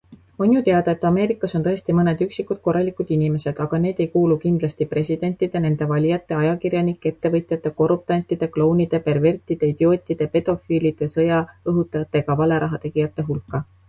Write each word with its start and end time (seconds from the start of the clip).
On 0.43 0.53
ju 0.53 0.61
teada, 0.67 0.93
et 0.97 1.03
Ameerikas 1.07 1.51
on 1.57 1.65
tõesti 1.65 1.93
mõned 1.97 2.21
üksikud 2.25 2.61
korralikud 2.67 3.11
inimesed, 3.15 3.61
aga 3.65 3.79
need 3.83 4.01
ei 4.05 4.09
kuulu 4.15 4.37
kindlasti 4.45 4.87
presidentide, 4.95 5.61
nende 5.67 5.89
valijate, 5.93 6.37
ajakirjanike, 6.39 7.13
ettevõtjate, 7.15 7.73
korruptantide, 7.83 8.51
klounide, 8.57 9.03
pervertide, 9.11 9.71
idiootide, 9.77 10.31
pedofiilide, 10.39 11.11
sõjaõhutajate 11.19 12.23
ega 12.27 12.39
valerahategijate 12.45 13.31
hulka. 13.33 13.63